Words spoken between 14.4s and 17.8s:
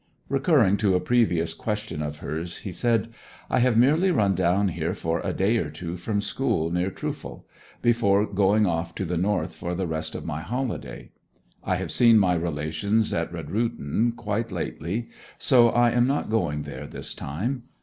lately, so I am not going there this time.